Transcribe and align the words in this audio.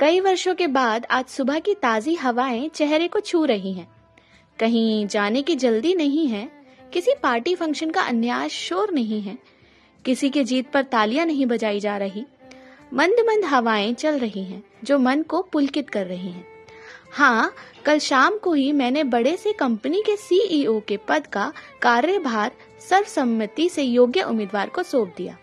कई 0.00 0.20
वर्षों 0.20 0.54
के 0.54 0.66
बाद 0.66 1.06
आज 1.10 1.24
सुबह 1.26 1.58
की 1.58 1.74
ताजी 1.74 2.14
हवाएँ 2.14 2.68
चेहरे 2.68 3.08
को 3.08 3.20
छू 3.20 3.44
रही 3.44 3.72
हैं। 3.72 3.86
कहीं 4.58 5.06
जाने 5.06 5.42
की 5.42 5.56
जल्दी 5.56 5.94
नहीं 5.94 6.26
है, 6.28 6.48
किसी 6.92 7.14
पार्टी 7.22 7.54
फ़ंक्शन 7.54 7.90
का 7.90 8.02
अन्यास 8.02 8.50
शोर 8.50 8.92
नहीं 8.92 9.20
है, 9.22 9.36
किसी 10.04 10.30
के 10.30 10.44
जीत 10.44 10.70
पर 10.72 10.82
तालियाँ 10.84 11.26
नहीं 11.26 11.46
बजाई 11.46 11.80
जा 11.80 11.96
रही। 11.96 12.24
मंद 12.94 13.24
मंद 13.28 13.44
हवाएँ 13.44 13.92
चल 13.94 14.18
रही 14.18 14.44
हैं, 14.44 14.62
जो 14.84 14.98
मन 14.98 15.22
को 15.22 15.42
पुलकित 15.42 15.90
कर 15.90 16.06
रही 16.06 16.30
हैं। 16.30 16.46
हाँ 17.12 17.52
कल 17.86 17.98
शाम 17.98 18.38
को 18.38 18.52
ही 18.52 18.72
मैंने 18.72 19.04
बड़े 19.06 19.36
से 19.36 19.52
कंपनी 19.52 20.02
के 20.02 20.16
सीईओ 20.18 20.80
के 20.80 20.96
पद 21.08 21.26
का 21.26 21.52
कार्यभार 21.82 22.52
सर्वसम्मति 22.88 23.68
से 23.68 23.82
योग्य 23.82 24.22
उम्मीदवार 24.22 24.68
को 24.68 24.82
सौंप 24.82 25.14
दिया। 25.16 25.38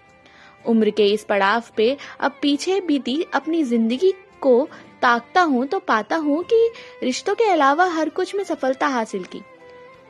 उम्र 0.66 0.89
के 0.89 1.05
इस 1.05 1.24
पड़ाव 1.24 1.64
पे 1.78 1.96
अब 2.20 2.39
पीछे 2.42 2.80
बीती 2.82 3.24
अपनी 3.34 3.64
ज़िंदगी 3.64 4.14
को 4.42 4.68
ताकता 5.02 5.42
हूँ 5.42 5.66
तो 5.66 5.80
पाता 5.80 6.16
हूँ 6.16 6.43
कि 6.43 6.70
रिश्तों 7.04 7.36
के 7.36 7.43
अलावा 7.43 7.86
हर 7.86 8.10
कुछ 8.10 8.36
में 8.36 8.44
सफलता 8.44 8.88
हासिल 8.88 9.24
की। 9.24 9.42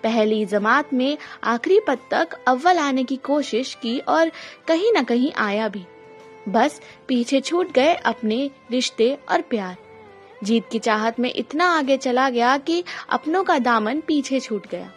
पहली 0.04 0.46
जमात 0.46 0.94
में 0.94 1.18
आखिरी 1.44 1.80
पद 1.80 2.00
तक 2.12 2.38
अव्वल 2.48 2.78
आने 2.78 3.04
की 3.04 3.16
कोशिश 3.16 3.74
की 3.74 4.00
और 4.00 4.32
कहीं 4.68 4.92
न 4.92 5.04
कहीं 5.04 5.32
आया 5.38 5.68
भी। 5.68 5.86
बस 6.50 6.82
पीछे 7.08 7.42
छूट 7.42 7.72
गए 7.72 7.94
अपने 7.94 8.50
रिश्ते 8.72 9.18
और 9.32 9.42
प्यार। 9.42 9.78
जीत 10.44 10.70
की 10.72 10.80
चाहत 10.80 11.20
में 11.20 11.32
इतना 11.36 11.66
आगे 11.70 11.98
चला 11.98 12.30
गया 12.30 12.58
कि 12.58 12.84
अपनों 13.10 13.44
का 13.44 13.58
दामन 13.60 14.00
पीछे 14.00 14.40
छूट 14.40 14.68
गया। 14.68 14.92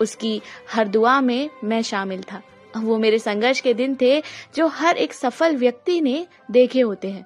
उसकी 0.00 0.40
हर 0.72 0.88
दुआ 0.88 1.20
में 1.20 1.50
मैं 1.64 1.82
शामिल 1.82 2.22
था। 2.22 2.42
वो 2.76 2.98
मेरे 2.98 3.18
संघर्ष 3.18 3.60
के 3.60 3.74
दिन 3.74 3.96
थे 4.00 4.20
जो 4.54 4.66
हर 4.66 4.96
एक 4.96 5.14
सफल 5.14 5.56
व्यक्ति 5.56 6.00
ने 6.00 6.26
देखे 6.50 6.80
होते 6.80 7.10
हैं। 7.10 7.24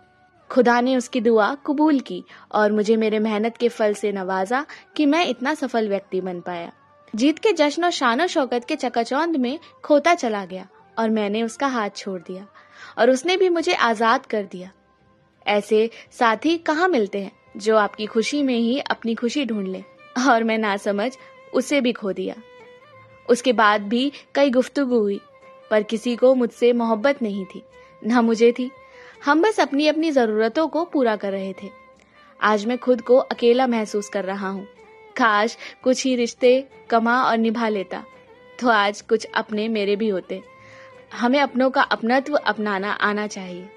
खुदा 0.51 0.81
ने 0.81 0.97
उसकी 0.97 1.21
दुआ 1.21 1.55
कबूल 1.67 1.99
की 2.01 2.23
और 2.53 2.73
मुझे 2.73 2.97
मेरे 2.97 3.19
मेहनत 3.19 3.57
के 3.57 3.69
फल 3.69 3.95
से 3.95 4.13
नवाजा 4.13 4.65
कि 4.97 5.07
मैं 5.07 5.25
इतना 5.27 5.55
सफल 5.55 5.89
व्यक्ति 5.89 6.21
बन 6.21 6.41
पाया। 6.41 6.71
जीत 7.15 7.39
के 7.39 7.53
जश्न 7.53 7.85
और 7.85 7.91
शान 7.91 8.27
शौकत 8.27 8.65
के 8.65 8.77
चकाचौंध 8.77 9.37
में 9.37 9.59
खोता 9.85 10.15
चला 10.15 10.45
गया 10.45 10.67
और 10.99 11.11
मैंने 11.11 11.43
उसका 11.43 11.67
हाथ 11.67 11.91
छोड़ 11.97 12.21
दिया 12.21 12.47
और 12.99 13.11
उसने 13.11 13.37
भी 13.37 13.49
मुझे 13.49 13.75
आज़ाद 13.75 14.27
कर 14.27 14.43
दिया। 14.43 14.71
ऐसे 15.47 15.89
साथी 16.11 16.57
कहाँ 16.59 16.89
मिलते 16.89 17.19
हैं 17.19 17.33
जो 17.57 17.77
आपकी 17.77 18.07
खुशी 18.07 18.43
में 18.43 18.57
ही 18.57 18.79
अपनी 18.81 19.15
खुशी 19.15 19.45
ढूंढ 19.45 19.67
ले 19.67 19.83
और 20.29 20.45
मैं 20.45 20.59
ना 20.59 20.77
समझ 20.79 21.11
उसे 21.55 21.81
भी 21.81 21.93
खो 21.93 22.13
दिया। 22.13 22.35
उसके 23.29 23.53
बाद 23.53 23.83
भी 23.83 24.11
कई 24.35 24.51
गुफ्तगु 24.51 24.99
हुई, 24.99 25.21
पर 25.71 25.83
किसी 25.83 26.15
को 26.17 26.35
मुझसे 26.35 26.73
मोहब्बत 26.73 27.23
नहीं 27.23 27.45
थी, 27.45 27.63
ना 28.03 28.23
मुझे 28.23 28.53
थी। 28.53 28.71
हम 29.23 29.43
बस 29.43 29.59
अपनी 29.61 29.87
अपनी 29.89 30.11
जरूरतों 30.11 30.67
को 30.69 30.85
पूरा 30.85 31.15
कर 31.17 31.33
रहे 31.33 31.53
थे। 31.53 31.69
आज 32.41 32.65
मैं 32.67 32.77
खुद 32.79 33.01
को 33.01 33.17
अकेला 33.17 33.67
महसूस 33.67 34.09
कर 34.09 34.25
रहा 34.25 34.49
हूँ। 34.49 34.65
काश 35.17 35.57
कुछ 35.85 36.05
ही 36.05 36.15
रिश्ते 36.17 36.53
कमा 36.91 37.23
और 37.23 37.37
निभा 37.39 37.69
लेता 37.69 38.03
तो 38.59 38.69
आज 38.69 39.01
कुछ 39.01 39.27
अपने 39.35 39.69
मेरे 39.69 39.97
भी 39.97 40.09
होते। 40.09 40.43
हमें 41.13 41.41
अपनों 41.41 41.71
का 41.71 41.83
अपनत्व 41.83 42.37
अपनाना 42.37 42.93
आना 42.93 43.27
चाहिए। 43.27 43.69